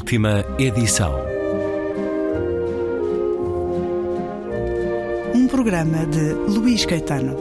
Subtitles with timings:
[0.00, 1.14] Última edição.
[5.34, 7.36] Um programa de Luís Caetano.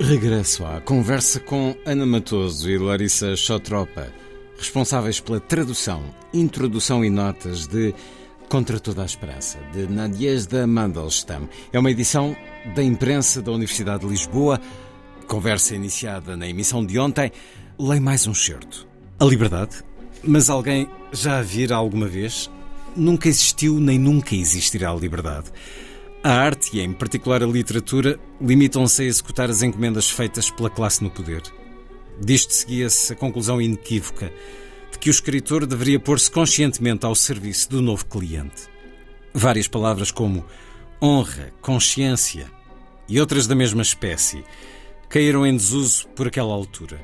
[0.00, 4.08] Regresso à conversa com Ana Matoso e Larissa Chotropa,
[4.58, 6.02] responsáveis pela tradução,
[6.34, 7.94] introdução e notas de
[8.48, 11.48] Contra Toda a Esperança, de Nadiezda Mandelstam.
[11.72, 12.36] É uma edição
[12.76, 14.60] da imprensa da Universidade de Lisboa.
[15.26, 17.32] Conversa iniciada na emissão de ontem.
[17.76, 18.86] Leio mais um certo.
[19.18, 19.82] A liberdade?
[20.22, 22.48] Mas alguém já a vira alguma vez?
[22.94, 25.50] Nunca existiu nem nunca existirá a liberdade.
[26.22, 31.02] A arte, e em particular a literatura, limitam-se a executar as encomendas feitas pela classe
[31.02, 31.42] no poder.
[32.20, 34.32] Disto seguia-se a conclusão inequívoca
[34.96, 38.62] de que o escritor deveria pôr-se conscientemente ao serviço do novo cliente.
[39.32, 40.44] Várias palavras como
[41.00, 42.50] honra, consciência
[43.06, 44.42] e outras da mesma espécie
[45.08, 46.98] caíram em desuso por aquela altura.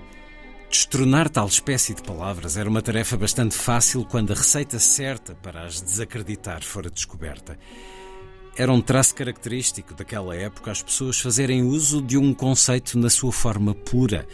[0.70, 5.66] Destronar tal espécie de palavras era uma tarefa bastante fácil quando a receita certa para
[5.66, 7.58] as desacreditar fora descoberta.
[8.56, 13.32] Era um traço característico daquela época as pessoas fazerem uso de um conceito na sua
[13.32, 14.27] forma pura,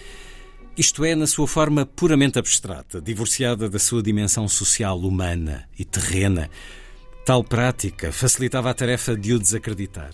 [0.78, 6.48] isto é, na sua forma puramente abstrata, divorciada da sua dimensão social humana e terrena.
[7.26, 10.12] Tal prática facilitava a tarefa de o desacreditar.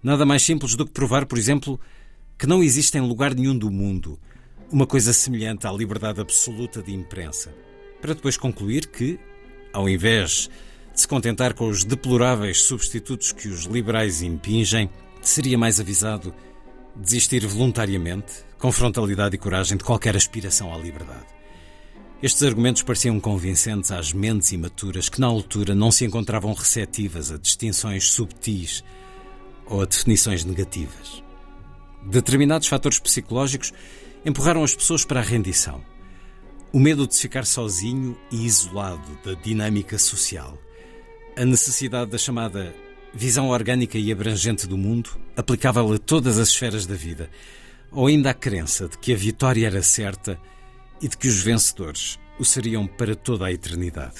[0.00, 1.80] Nada mais simples do que provar, por exemplo,
[2.38, 4.16] que não existe em lugar nenhum do mundo
[4.70, 7.52] uma coisa semelhante à liberdade absoluta de imprensa,
[8.00, 9.18] para depois concluir que,
[9.72, 10.48] ao invés
[10.94, 14.88] de se contentar com os deploráveis substitutos que os liberais impingem,
[15.20, 16.32] seria mais avisado
[16.96, 21.26] desistir voluntariamente, com frontalidade e coragem, de qualquer aspiração à liberdade.
[22.22, 27.36] Estes argumentos pareciam convincentes às mentes imaturas que, na altura, não se encontravam receptivas a
[27.36, 28.82] distinções subtis
[29.66, 31.22] ou a definições negativas.
[32.06, 33.72] Determinados fatores psicológicos
[34.24, 35.84] empurraram as pessoas para a rendição.
[36.72, 40.58] O medo de ficar sozinho e isolado da dinâmica social.
[41.36, 42.74] A necessidade da chamada
[43.16, 47.30] visão orgânica e abrangente do mundo, aplicável a todas as esferas da vida,
[47.90, 50.38] ou ainda a crença de que a vitória era certa
[51.00, 54.16] e de que os vencedores o seriam para toda a eternidade.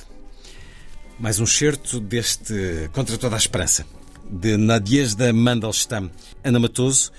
[1.18, 3.84] Mais um certo deste Contra Toda a Esperança,
[4.30, 6.10] de Nadiezda Mandelstam.
[6.42, 7.12] Ana Matoso,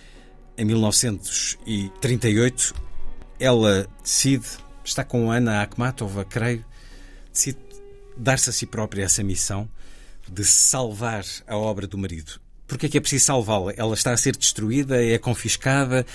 [0.58, 2.74] em 1938,
[3.40, 4.48] ela decide,
[4.84, 6.66] está com Ana Akhmatova, creio,
[7.32, 7.60] decide
[8.18, 9.70] dar-se a si própria essa missão
[10.32, 12.40] de salvar a obra do marido.
[12.68, 13.74] Porque é que é preciso salvá-la?
[13.78, 16.06] Ela está a ser destruída, é confiscada,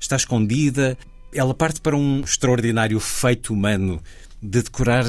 [0.00, 0.96] está escondida.
[1.32, 4.02] Ela parte para um extraordinário feito humano
[4.42, 5.04] de decorar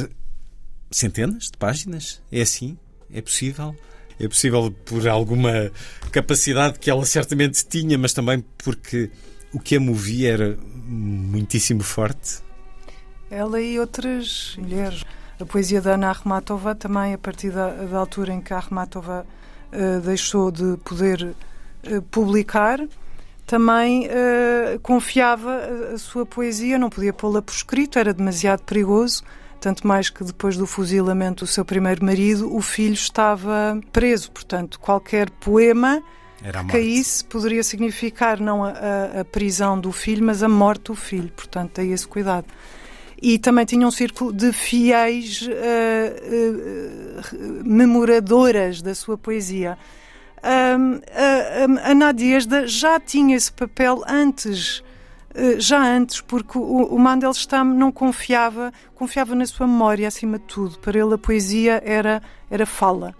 [0.91, 2.21] centenas de páginas.
[2.31, 2.77] É assim?
[3.11, 3.75] É possível?
[4.19, 5.71] É possível por alguma
[6.11, 9.09] capacidade que ela certamente tinha, mas também porque
[9.53, 12.39] o que a movia era muitíssimo forte.
[13.31, 15.03] Ela e outras mulheres.
[15.39, 19.25] A poesia da Ana Armatova também, a partir da, da altura em que a Armatova
[19.71, 21.33] uh, deixou de poder
[21.89, 22.85] uh, publicar,
[23.47, 29.23] também uh, confiava a, a, sua poesia, não podia pô-la por escrito, era demasiado perigoso.
[29.61, 34.31] Tanto mais que depois do fuzilamento do seu primeiro marido, o filho estava preso.
[34.31, 36.01] Portanto, qualquer poema
[36.37, 40.95] que caísse poderia significar não a, a, a prisão do filho, mas a morte do
[40.95, 41.31] filho.
[41.35, 42.45] Portanto, tem esse cuidado
[43.21, 45.49] e também tinha um círculo de fiéis uh,
[47.35, 49.77] uh, memoradoras da sua poesia.
[50.41, 51.01] Um,
[51.83, 54.81] a, a Nadiezda já tinha esse papel antes,
[55.57, 60.79] já antes, porque o, o Mandelstam não confiava, confiava na sua memória acima de tudo.
[60.79, 63.13] Para ele a poesia era, era fala.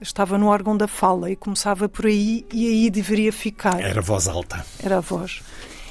[0.00, 3.80] Estava no órgão da fala e começava por aí e aí deveria ficar.
[3.80, 4.64] Era voz alta.
[4.82, 5.42] Era a voz.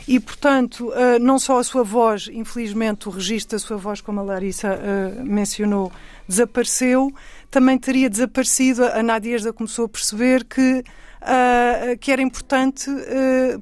[0.08, 4.20] E, portanto, uh, não só a sua voz, infelizmente, o registro da sua voz, como
[4.20, 5.92] a Larissa uh, mencionou,
[6.28, 7.14] desapareceu,
[7.50, 8.84] também teria desaparecido.
[8.86, 10.84] A Nadiezda começou a perceber que,
[11.22, 12.90] uh, que era importante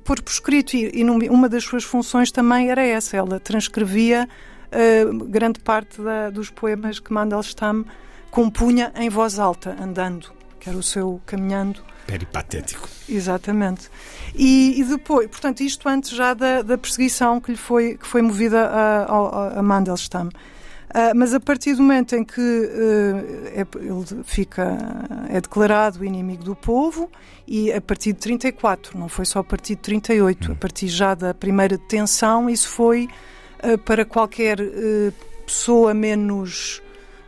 [0.04, 3.18] pôr por escrito, e, e uma das suas funções também era essa.
[3.18, 4.28] Ela transcrevia
[5.28, 7.84] grande parte da, dos poemas que Mandelstam
[8.30, 10.32] compunha em voz alta, andando,
[10.62, 12.90] que era o seu caminhando Peripatético.
[13.08, 13.90] Exatamente.
[14.36, 18.22] E, e, depois, portanto, isto antes já da, da perseguição que lhe foi, que foi
[18.22, 20.28] movida a, a, a Mandelstam.
[20.28, 24.78] Uh, mas a partir do momento em que uh, é, ele fica,
[25.30, 27.10] é declarado inimigo do povo,
[27.48, 30.52] e a partir de 34, não foi só a partir de 38, hum.
[30.52, 33.08] a partir já da primeira detenção, isso foi
[33.64, 34.58] uh, para qualquer
[35.46, 36.82] pessoa menos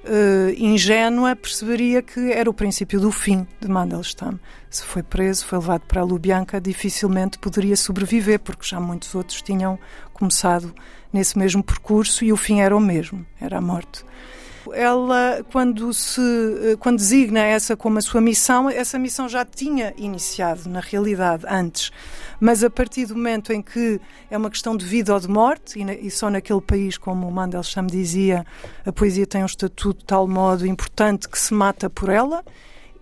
[0.03, 4.39] uh, ingênua, perceberia que era o princípio do fim de Mandelstam.
[4.69, 9.41] Se foi preso, foi levado para a Lubyanka, dificilmente poderia sobreviver, porque já muitos outros
[9.41, 9.79] tinham
[10.13, 10.73] começado
[11.11, 14.03] nesse mesmo percurso e o fim era o mesmo, era a morte
[14.71, 19.93] ela, quando, se, eh, quando designa essa como a sua missão, essa missão já tinha
[19.97, 21.91] iniciado, na realidade, antes.
[22.39, 23.99] Mas a partir do momento em que
[24.29, 27.31] é uma questão de vida ou de morte, e, e só naquele país, como o
[27.31, 28.45] Mandelstam dizia,
[28.85, 32.43] a poesia tem um estatuto de tal modo importante que se mata por ela,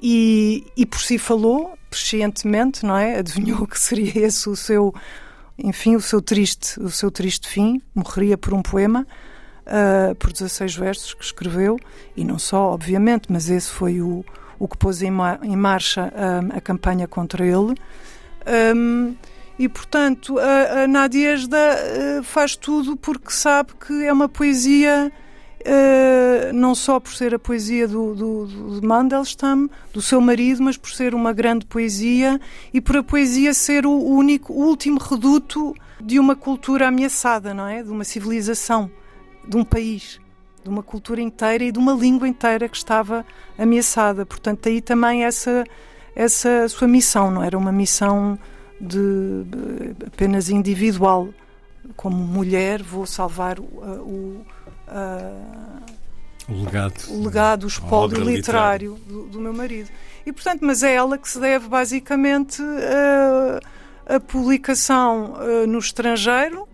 [0.01, 3.19] e, e por si falou, prescientemente, não é?
[3.19, 4.93] Adivinhou que seria esse o seu,
[5.57, 9.05] enfim, o seu triste, o seu triste fim, morreria por um poema
[9.71, 11.79] uh, por 16 versos que escreveu,
[12.15, 14.25] e não só, obviamente, mas esse foi o,
[14.59, 17.75] o que pôs em, ma em marcha um, a campanha contra ele.
[18.75, 19.15] Um,
[19.57, 25.11] e, portanto, a, a uh, faz tudo porque sabe que é uma poesia,
[25.61, 30.77] uh, não só por ser a poesia do, do, de Mandelstam, do seu marido, mas
[30.77, 32.41] por ser uma grande poesia
[32.73, 37.67] e por a poesia ser o único, o último reduto de uma cultura ameaçada, não
[37.67, 37.83] é?
[37.83, 38.89] De uma civilização
[39.47, 40.19] de um país,
[40.63, 43.25] de uma cultura inteira e de uma língua inteira que estava
[43.57, 44.25] ameaçada.
[44.25, 45.63] Portanto, aí também essa
[46.15, 48.37] essa sua missão não era uma missão
[48.79, 49.45] de,
[50.07, 51.29] apenas individual.
[51.95, 54.45] Como mulher, vou salvar o, o,
[56.47, 59.89] o legado, o legado, o espólio literário do, do, meu marido.
[60.25, 62.61] E portanto, mas é ela que se deve basicamente
[64.07, 65.37] a, a publicação
[65.67, 66.70] no estrangeiro eh,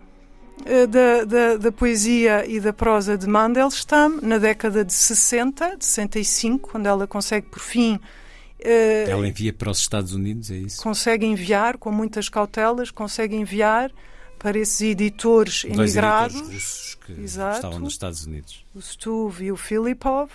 [0.89, 6.69] da, da, da, poesia e da prosa de Mandelstam na década de 60, de 65,
[6.71, 7.99] quando ela consegue por fim.
[8.59, 10.81] Uh, ela envia para os Estados Unidos, é isso?
[10.81, 13.91] Consegue enviar, com muitas cautelas, consegue enviar
[14.39, 16.35] para esses editores Dois emigrados.
[16.35, 18.65] Editores russos que Exato, estavam nos Estados Unidos.
[18.73, 20.29] O Stuve e o Filipov.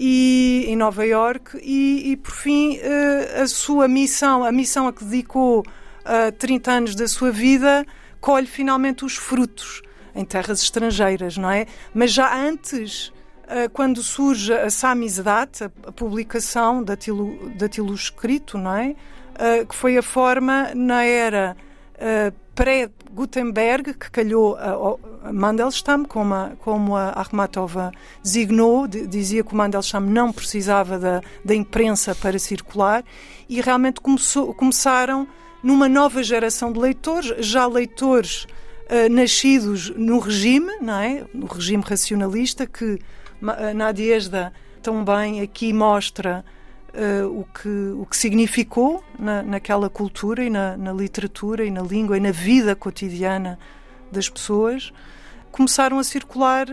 [0.00, 4.92] E, em Nova York e, e por fim uh, a sua missão, a missão a
[4.92, 7.84] que dedicou uh, 30 anos da sua vida
[8.28, 9.80] colhe finalmente os frutos
[10.14, 11.64] em terras estrangeiras, não é?
[11.94, 13.10] Mas já antes,
[13.48, 18.94] eh, quando surge a Samizdat, a publicação daquilo escrito, não é?
[19.38, 21.56] Eh, que foi a forma na era
[21.94, 27.92] eh, pré-Gutenberg, que calhou a Mandelstam, como a, como a Akhmatova
[28.22, 33.02] designou, dizia que o Mandelstam não precisava da, da imprensa para circular,
[33.48, 35.26] e realmente começou, começaram
[35.62, 41.24] numa nova geração de leitores, já leitores uh, nascidos no regime, não é?
[41.34, 44.52] no regime racionalista, que uh, Nadiesda
[44.82, 46.44] também aqui mostra
[46.94, 51.82] uh, o, que, o que significou na, naquela cultura e na, na, literatura e na
[51.82, 53.58] língua e na vida cotidiana
[54.10, 54.92] das pessoas.
[55.50, 56.72] Começaram a circular uh,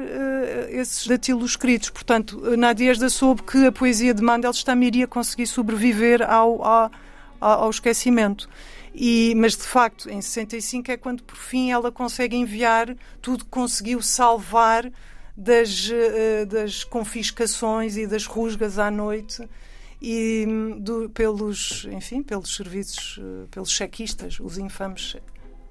[0.69, 1.89] esses datilos escritos.
[1.89, 6.91] Portanto, Nadiesda soube que a poesia de Mandelstam iria conseguir sobreviver ao, ao,
[7.53, 8.49] ao esquecimento.
[8.93, 13.51] E, mas de facto, em 65 é quando por fim ela consegue enviar tudo que
[13.51, 14.89] conseguiu salvar
[15.35, 19.47] das, uh, das confiscações e das rusgas à noite
[20.01, 20.45] e
[20.79, 25.17] do, pelos, enfim, pelos serviços, uh, pelos chequistas, os infames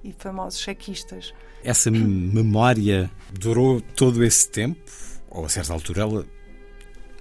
[0.03, 1.33] e famosos chequistas.
[1.63, 4.79] Essa memória durou todo esse tempo?
[5.31, 6.25] Ou a certa altura ela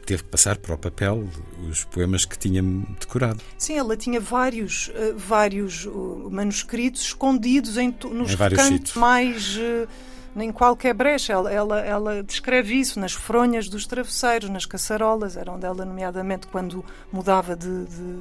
[0.06, 1.28] teve que passar para o papel
[1.68, 2.62] os poemas que tinha
[3.00, 3.40] decorado.
[3.58, 9.56] Sim, ela tinha vários, uh, vários uh, manuscritos escondidos em, nos em cantos mais.
[9.56, 9.88] Uh,
[10.36, 11.32] em qualquer brecha.
[11.32, 16.46] Ela, ela, ela, descreve isso nas fronhas dos travesseiros, nas caçarolas, era onde ela, nomeadamente,
[16.48, 18.18] quando mudava de, de,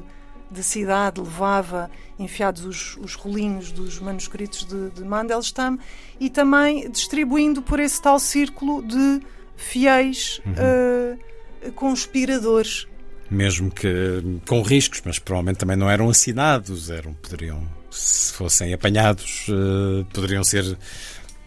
[0.51, 5.79] de cidade, levava enfiados os, os rolinhos dos manuscritos de, de Mandelstam
[6.19, 9.21] e também distribuindo por esse tal círculo de
[9.55, 10.39] fiéis.
[10.45, 11.32] Uhum
[11.71, 12.87] conspiradores.
[13.29, 19.47] Mesmo que com riscos, mas provavelmente também não eram assinados, eram, poderiam, se fossem apanhados,
[19.49, 20.77] uh, poderiam ser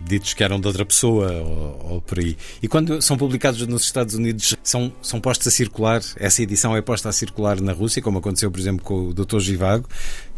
[0.00, 2.36] ditos que eram de outra pessoa ou, ou, por aí.
[2.62, 6.82] E quando são publicados nos Estados Unidos, são, são postos a circular, essa edição é
[6.82, 9.38] posta a circular na Rússia, como aconteceu, por exemplo, com o Dr.
[9.38, 9.88] Givago,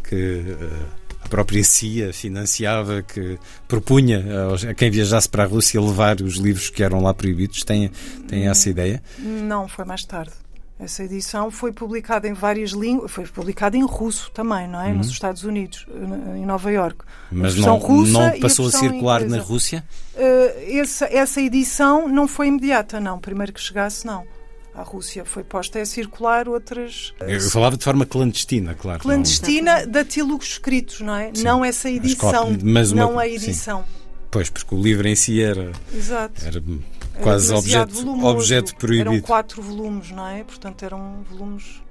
[0.03, 4.23] que uh, a própria CIA financiava, que propunha
[4.69, 7.63] a quem viajasse para a Rússia levar os livros que eram lá proibidos.
[7.63, 7.91] Tem,
[8.27, 9.01] tem essa ideia?
[9.17, 10.31] Não, foi mais tarde.
[10.79, 14.87] Essa edição foi publicada em várias línguas, foi publicada em russo também, não é?
[14.87, 14.95] Uhum.
[14.99, 15.85] Nos Estados Unidos,
[16.37, 17.03] em Nova York.
[17.29, 19.37] Mas não, não passou a, a circular inglesa.
[19.37, 19.83] na Rússia?
[20.15, 23.19] Uh, essa, essa edição não foi imediata, não.
[23.19, 24.25] Primeiro que chegasse, não
[24.73, 27.13] a Rússia foi posta a circular outras.
[27.19, 28.99] Eu falava de forma clandestina, claro.
[28.99, 29.91] Clandestina não...
[29.91, 31.31] datilogos escritos, não é?
[31.33, 31.43] Sim.
[31.43, 33.03] Não essa edição, mas uma...
[33.03, 33.83] não a edição.
[33.83, 33.99] Sim.
[34.31, 35.71] Pois, porque o livro em si era.
[35.93, 36.45] Exato.
[36.45, 36.61] Era
[37.21, 39.09] Quase objeto, objeto proibido.
[39.09, 40.43] Eram quatro volumes, não é?
[40.43, 41.81] Portanto, eram volumes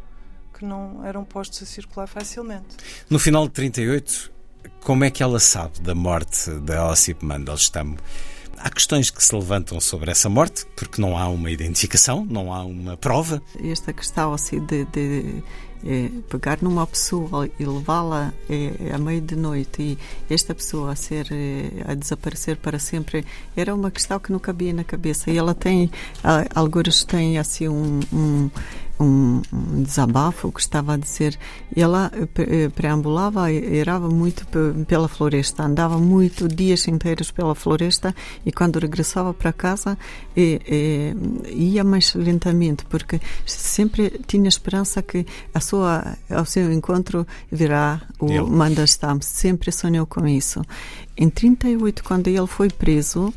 [0.58, 2.76] que não eram postos a circular facilmente.
[3.08, 4.32] No final de 38,
[4.80, 7.96] como é que ela sabe da morte da Ossip Mandelstam?
[8.60, 12.64] Há questões que se levantam sobre essa morte, porque não há uma identificação, não há
[12.64, 13.42] uma prova.
[13.62, 15.42] Esta questão assim de, de
[15.84, 19.98] é, pegar numa pessoa e levá-la é, à meia de noite e
[20.32, 23.24] esta pessoa a ser é, a desaparecer para sempre
[23.56, 25.90] era uma questão que não cabia na cabeça e ela tem
[26.54, 28.50] alguns têm assim um, um
[29.00, 29.40] um,
[29.82, 31.38] desabafo que estava a dizer.
[31.74, 34.46] Ela eh, preambulava, erava muito
[34.86, 39.96] pela floresta, andava muito dias inteiros pela floresta e quando regressava para casa
[40.36, 40.60] e,
[41.46, 48.00] e, ia mais lentamente porque sempre tinha esperança que a sua, ao seu encontro virá
[48.18, 49.20] o Mandelstam.
[49.20, 50.62] Sempre sonhou com isso.
[51.16, 53.32] Em 38, quando ele foi preso,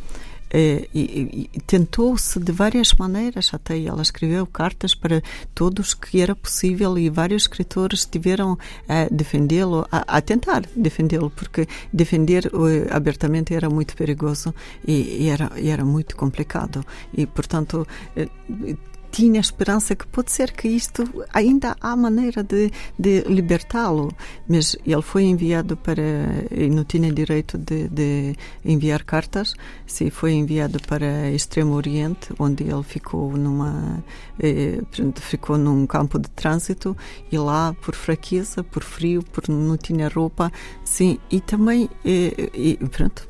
[0.54, 5.22] eh, e, e tentou-se de várias maneiras, até ela escreveu cartas para
[5.56, 8.58] todos que era possível e vários escritores tiveram
[8.88, 14.54] a defendê-lo, a, a, tentar defendê-lo, porque defender uh, abertamente era muito perigoso
[14.86, 16.86] e, e, era, e era muito complicado.
[17.14, 21.04] E, portanto, uh, tinha esperança que pode ser que isto
[21.34, 24.14] ainda há maneira de, de libertá-lo,
[24.48, 26.02] mas ele foi enviado para
[26.50, 29.54] e não tinha direito de, de enviar cartas,
[29.86, 34.04] se foi enviado para Extremo Oriente, onde ele ficou numa
[34.40, 34.82] eh,
[35.16, 36.96] ficou num campo de trânsito
[37.32, 40.52] e lá por fraqueza, por frio, por não tinha roupa,
[40.84, 43.28] sim, e também eh, e, pronto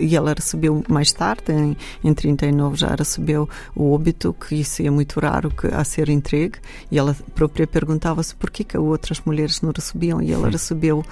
[0.00, 4.90] e ela recebeu mais tarde, em, em 39 já recebeu o óbito, que isso é
[4.90, 6.58] muito raro que, a ser entregue,
[6.90, 11.04] e ela própria perguntava-se por que, que outras mulheres não recebiam, e ela recebeu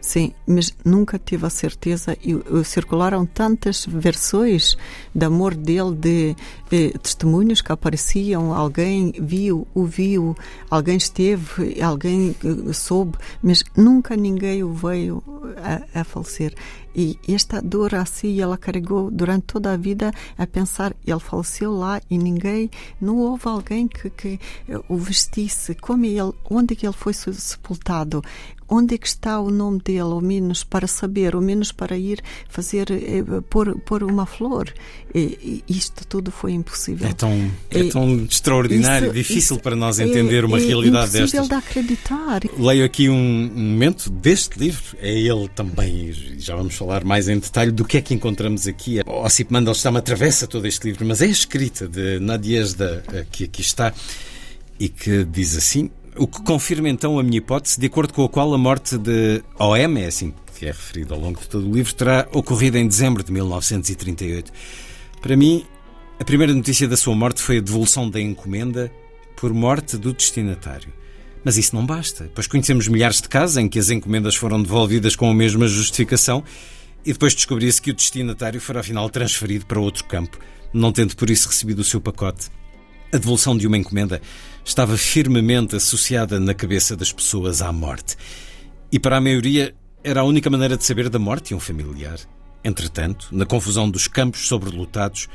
[0.00, 2.16] Sim, mas nunca tive a certeza.
[2.22, 4.76] E, e circularam tantas versões
[5.14, 6.36] de amor dele, de,
[6.70, 10.36] de, testemunhos que apareciam, alguém viu, o viu,
[10.70, 15.22] alguém esteve, alguém eh, soube, mas nunca ninguém o veio
[15.56, 16.54] a, a falecer.
[16.94, 22.00] E esta dor assim ela carregou durante toda a vida a pensar, ele faleceu lá
[22.10, 24.40] e ninguém, não houve alguém que, que
[24.88, 28.22] o vestisse, como ele, onde que ele foi sepultado,
[28.68, 32.22] onde é que está o nome dele, ao menos para saber, ao menos para ir
[32.48, 34.72] fazer, eh, pôr, pôr uma flor.
[35.14, 37.08] E, isto tudo foi impossível.
[37.08, 41.12] É tão, é tão extraordinário, isso, difícil isso para nós entender é, uma é realidade
[41.12, 41.34] destas.
[41.34, 42.40] É impossível de acreditar.
[42.58, 47.72] Leio aqui um momento deste livro, é ele também, já vamos falar mais em detalhe
[47.72, 49.00] do que é que encontramos aqui.
[49.06, 53.62] Ossip Mandelstam atravessa todo este livro, mas é a escrita de Nadiezda eh, que aqui
[53.62, 53.92] está
[54.78, 58.28] e que diz assim: o que confirma então a minha hipótese, de acordo com a
[58.28, 61.72] qual a morte de OM, é assim que é referido ao longo de todo o
[61.72, 64.52] livro, terá ocorrido em dezembro de 1938.
[65.22, 65.64] Para mim,
[66.18, 68.92] a primeira notícia da sua morte foi a devolução da encomenda
[69.36, 70.92] por morte do destinatário.
[71.44, 75.14] Mas isso não basta, pois conhecemos milhares de casos em que as encomendas foram devolvidas
[75.14, 76.42] com a mesma justificação
[77.06, 80.38] e depois descobria-se que o destinatário fora afinal transferido para outro campo,
[80.72, 82.48] não tendo por isso recebido o seu pacote.
[83.12, 84.20] A devolução de uma encomenda
[84.68, 88.16] estava firmemente associada na cabeça das pessoas à morte.
[88.92, 92.18] E para a maioria era a única maneira de saber da morte de um familiar.
[92.62, 95.26] Entretanto, na confusão dos campos sobrelotados,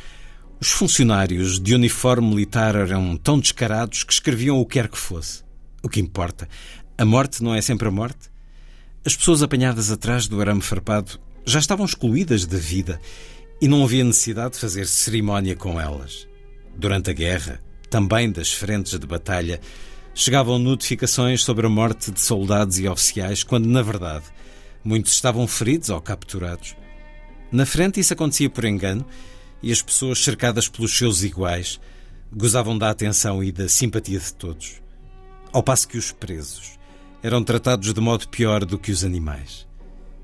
[0.61, 5.43] os funcionários de uniforme militar eram tão descarados que escreviam o que quer que fosse.
[5.81, 6.47] O que importa,
[6.95, 8.29] a morte não é sempre a morte.
[9.03, 13.01] As pessoas apanhadas atrás do arame farpado já estavam excluídas da vida
[13.59, 16.27] e não havia necessidade de fazer cerimónia com elas.
[16.77, 17.59] Durante a guerra,
[17.93, 19.61] também das frentes de batalha,
[20.15, 24.25] chegavam notificações sobre a morte de soldados e oficiais, quando, na verdade,
[24.83, 26.75] muitos estavam feridos ou capturados.
[27.51, 29.05] Na frente, isso acontecia por engano
[29.61, 31.79] e as pessoas, cercadas pelos seus iguais,
[32.35, 34.81] gozavam da atenção e da simpatia de todos.
[35.51, 36.79] Ao passo que os presos
[37.21, 39.67] eram tratados de modo pior do que os animais.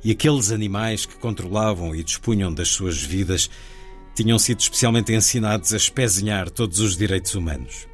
[0.03, 3.47] E aqueles animais que controlavam e dispunham das suas vidas
[4.21, 7.87] tinham sido especialmente ensinados a espezinhar todos os direitos humanos.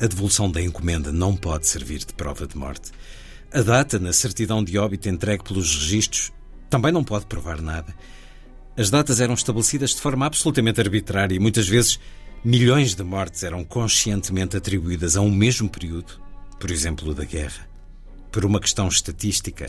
[0.00, 2.92] A devolução da encomenda não pode servir de prova de morte.
[3.52, 6.30] A data na certidão de óbito entregue pelos registros
[6.70, 7.92] também não pode provar nada.
[8.76, 11.98] As datas eram estabelecidas de forma absolutamente arbitrária e muitas vezes
[12.44, 16.12] milhões de mortes eram conscientemente atribuídas a um mesmo período,
[16.60, 17.68] por exemplo, da guerra.
[18.30, 19.68] Por uma questão estatística,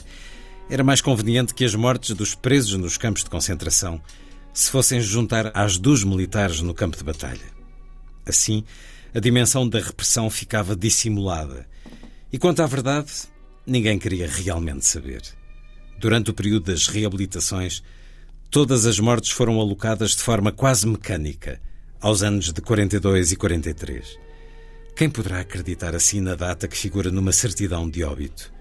[0.70, 4.00] era mais conveniente que as mortes dos presos nos campos de concentração
[4.60, 7.46] se fossem juntar às dos militares no campo de batalha.
[8.26, 8.66] Assim,
[9.16, 11.66] a dimensão da repressão ficava dissimulada.
[12.30, 13.10] E quanto à verdade,
[13.66, 15.22] ninguém queria realmente saber.
[15.98, 17.82] Durante o período das reabilitações,
[18.52, 21.62] todas as mortes foram alocadas de forma quase mecânica
[22.02, 24.20] aos anos de 42 e 43.
[24.94, 28.52] Quem poderá acreditar assim na data que figura numa certidão de óbito?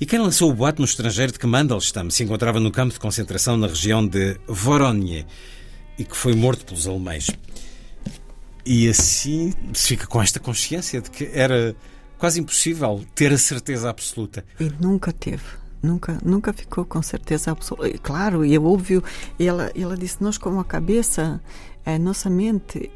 [0.00, 3.00] E quem lançou o boato no estrangeiro de que Mandelstam se encontrava no campo de
[3.00, 5.26] concentração na região de Voronezh
[5.98, 7.26] e que foi morto pelos alemães?
[8.64, 11.74] E assim se fica com esta consciência de que era
[12.16, 14.44] quase impossível ter a certeza absoluta.
[14.60, 15.42] E nunca teve.
[15.82, 17.90] Nunca, nunca ficou com certeza absoluta.
[17.98, 19.02] Claro, e é óbvio,
[19.38, 21.40] ela, ela disse: Nós, com a cabeça,
[21.84, 22.90] a nossa mente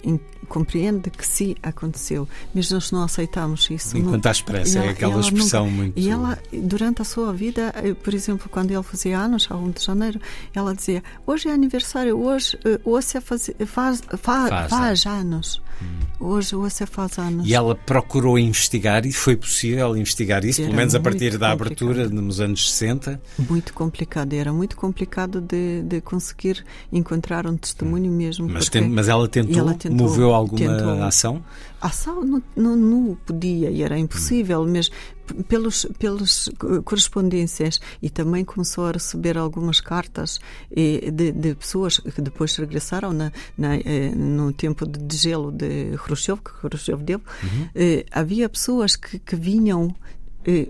[0.48, 3.96] compreende que sim aconteceu, mas nós não aceitamos isso.
[3.96, 5.98] Enquanto não, esperança, é aquela expressão nunca, muito.
[5.98, 7.72] E ela, durante a sua vida,
[8.02, 10.20] por exemplo, quando ele fazia anos, a 1 de janeiro,
[10.54, 15.62] ela dizia: Hoje é aniversário, hoje, eh, hoje faz, faz, faz, faz, faz anos.
[15.80, 16.12] Hum.
[16.20, 17.48] Hoje, hoje faz anos.
[17.48, 21.50] E ela procurou investigar e foi possível investigar isso, era pelo menos a partir da
[21.50, 23.20] abertura nos anos 60?
[23.38, 28.48] Muito complicado, era muito complicado de, de conseguir encontrar um testemunho mesmo.
[28.48, 31.42] Mas, tem, mas ela, tentou, ela tentou, moveu alguma tentou, ação?
[31.80, 34.90] Ação não, não, não podia e era impossível, mas
[35.48, 36.48] pelos, pelas
[36.84, 40.38] correspondências e também começou a receber algumas cartas
[40.70, 46.40] de, de pessoas que depois regressaram na, na, eh, no tempo de gelo de Khrushchev,
[46.40, 47.20] que Khrushchev deu.
[47.42, 47.68] Uhum.
[48.12, 49.92] Havia pessoas que, que vinham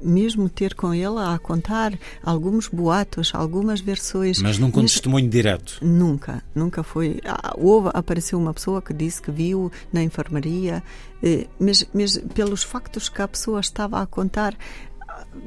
[0.03, 4.41] mesmo ter com ele a contar alguns boatos, algumas versões.
[4.41, 5.79] Mas nunca um testemunho direto?
[5.83, 7.21] Nunca, nunca foi.
[7.25, 10.83] Ah, houve, apareceu uma pessoa que disse que viu na enfermaria,
[11.23, 14.57] eh, mas, mas pelos factos que a pessoa estava a contar,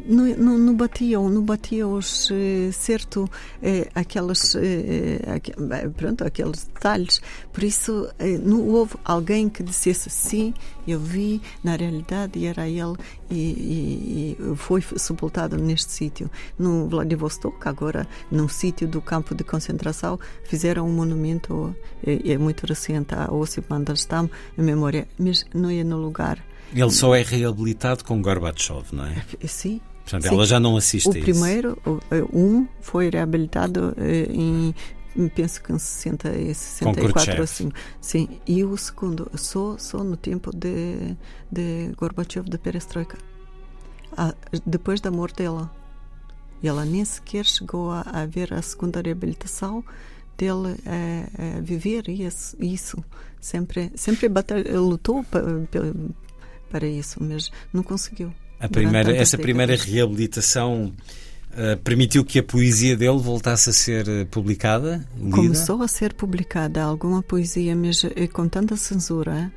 [0.08, 3.30] não, batiam, não batiam os, eh, certo
[3.62, 7.22] eh, aquelas, eh, eh pronto, aqueles detalhes.
[7.52, 10.54] Por isso, eh, não houve alguém que dissesse sim,
[10.88, 12.96] eu vi, na realidade era ele
[13.30, 16.30] e, e, e foi sepultado neste sítio.
[16.58, 22.66] No Vladivostok, agora, no sítio do campo de concentração, fizeram um monumento, é, é muito
[22.66, 28.04] recente, a Osip Mandelstam, em memória, mas não é no lugar ele só é reabilitado
[28.04, 29.24] com Gorbachev, não é?
[29.48, 29.82] Sim.
[30.04, 31.24] Portanto, ela já não assiste o a isso.
[31.24, 34.76] primeiro, eh, um, foi reabilitado eh, em
[35.34, 37.72] penso que em 60 e 64 assim.
[38.02, 41.16] Sim, e o segundo só só no tempo de
[41.52, 43.18] de Gorbachev de Perestroika.
[44.16, 45.72] Ah, depois da morte dela.
[46.64, 49.84] Ela nem sequer chegou a, a ver a segunda reabilitação
[50.38, 53.04] dele a, a viver isso, isso.
[53.40, 55.26] Sempre sempre batalha, lutou
[56.76, 58.34] para isso, mas não conseguiu.
[58.60, 60.94] A primeira, essa primeira reabilitação
[61.52, 65.08] uh, permitiu que a poesia dele voltasse a ser uh, publicada?
[65.18, 65.38] Lida?
[65.38, 69.50] Começou a ser publicada alguma poesia, mas uh, com tanta censura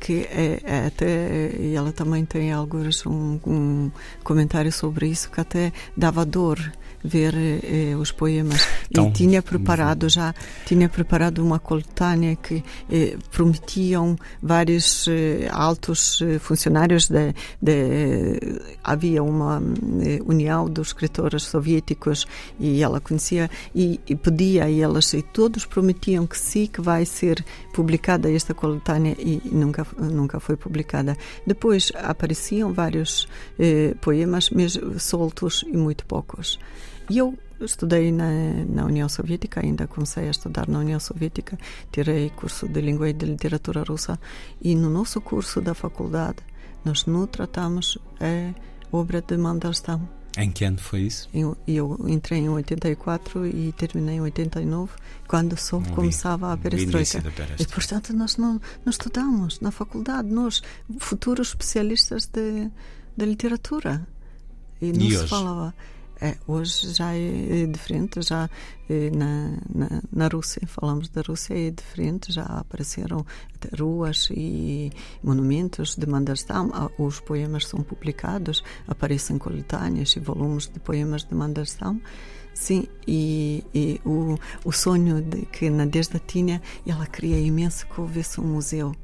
[0.00, 3.90] que é, é até ela também tem alguns um, um
[4.22, 6.58] comentário sobre isso que até dava dor
[7.04, 8.66] ver eh, os poemas.
[8.90, 16.22] Então, e tinha preparado já tinha preparado uma coletânea que eh, prometiam vários eh, altos
[16.22, 19.62] eh, funcionários de, de havia uma
[20.02, 22.26] eh, união dos escritores soviéticos
[22.58, 27.04] e ela conhecia e, e pedia e elas e todos prometiam que sim que vai
[27.04, 31.16] ser publicada esta coletânea e nunca nunca foi publicada.
[31.46, 36.58] Depois apareciam vários eh, poemas mesmo soltos e muito poucos
[37.10, 38.28] e eu estudei na,
[38.68, 41.58] na União Soviética, ainda comecei a estudar na União Soviética,
[41.92, 44.18] tirei curso de língua e de literatura russa
[44.60, 46.38] e no nosso curso da faculdade
[46.84, 48.54] nós não tratamos a
[48.94, 50.08] obra de Mandelstam.
[50.36, 51.28] Em que ano foi isso?
[51.32, 54.92] Eu, eu entrei em 84 e terminei em 89,
[55.28, 57.22] quando só no começava a perestroika.
[57.58, 60.60] E, portanto, nós não, não estudamos na faculdade, nós,
[60.98, 62.68] futuros especialistas de,
[63.16, 64.06] de literatura.
[64.82, 65.28] E não e se hoje?
[65.28, 65.74] falava.
[66.24, 68.48] É, hoje já é, é diferente, já
[68.88, 73.26] é, na, na, na, Rússia, falamos da Rússia, é diferente, já apareceram
[73.78, 74.90] ruas e
[75.22, 81.34] monumentos de Mandelstam, ah, os poemas são publicados, aparecem coletâneas e volumes de poemas de
[81.34, 82.00] Mandelstam.
[82.54, 88.40] Sim, e, e o, o sonho de, que Nadezhda tinha, ela queria imenso que houvesse
[88.40, 88.96] um museu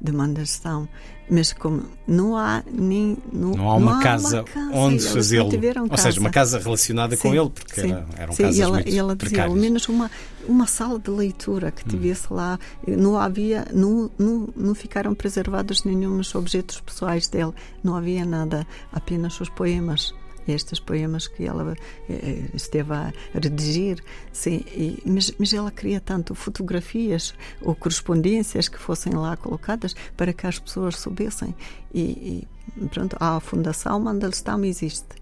[0.00, 0.88] demandas estão,
[1.30, 5.04] mas como não há nem não, não há uma, não casa, há uma casa onde
[5.04, 5.50] fazê-lo,
[5.90, 6.58] ou seja, uma casa.
[6.58, 9.44] relacionada sim, com ele, porque sim, era, eram sim, casas e ela, muito ela dizia,
[9.44, 10.10] ao menos uma
[10.48, 11.88] uma sala de leitura que hum.
[11.90, 12.36] tivesse hum.
[12.36, 17.52] lá, não havia, não, não, não ficaram preservados nenhum objetos pessoais dele,
[17.84, 20.14] não havia nada, apenas os poemas
[20.46, 21.76] estes poemas que ela
[22.08, 28.78] eh, esteve a redigir, sim, e, mas, mas ela queria tanto fotografias ou correspondências que
[28.78, 31.54] fossem lá colocadas para que as pessoas soubessem.
[31.94, 32.46] E,
[32.78, 35.20] e pronto, a Fundação Mandelstam existe.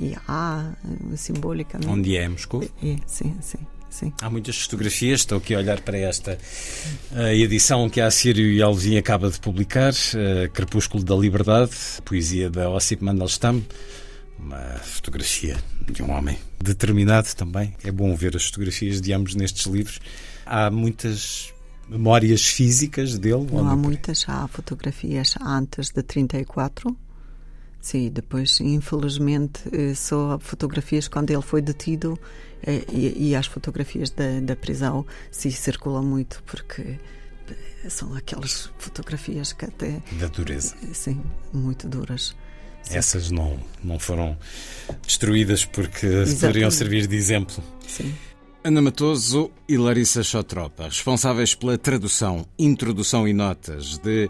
[0.00, 0.72] E há,
[1.16, 1.90] simbolicamente.
[1.90, 2.62] Onde é Moscou?
[2.82, 3.58] É, sim, sim.
[3.90, 4.12] Sim.
[4.20, 6.38] Há muitas fotografias, estou aqui a olhar para esta
[7.32, 9.94] edição que a Sírio e Alvim acaba de publicar,
[10.52, 11.72] Crepúsculo da Liberdade,
[12.04, 13.62] poesia da Ossip Mandelstam,
[14.38, 15.56] uma fotografia
[15.90, 17.74] de um homem determinado também.
[17.82, 20.00] É bom ver as fotografias de ambos nestes livros.
[20.46, 21.52] Há muitas
[21.88, 23.46] memórias físicas dele?
[23.50, 26.96] Não há muitas, há fotografias antes de 34.
[27.80, 32.18] Sim, depois, infelizmente, eh, só fotografias quando ele foi detido
[32.62, 36.98] eh, e, e as fotografias da, da prisão se circulam muito porque
[37.48, 40.02] eh, são aquelas fotografias que até.
[40.18, 40.76] Da dureza.
[40.92, 41.22] Sim,
[41.52, 42.34] muito duras.
[42.82, 42.96] Sim.
[42.96, 44.36] Essas não, não foram
[45.06, 46.40] destruídas porque Exatamente.
[46.40, 47.62] poderiam servir de exemplo.
[47.86, 48.14] Sim.
[48.64, 54.28] Ana Matoso e Larissa Chotropa, responsáveis pela tradução, introdução e notas de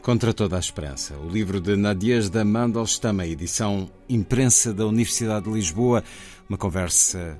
[0.00, 5.50] Contra Toda a Esperança, o livro de Nadias da Mandelstam, edição imprensa da Universidade de
[5.50, 6.04] Lisboa,
[6.48, 7.38] uma conversa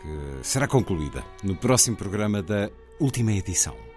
[0.00, 3.91] que será concluída no próximo programa da última edição.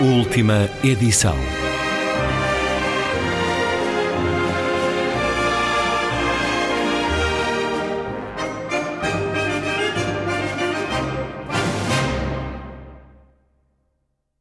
[0.00, 1.65] Última edição.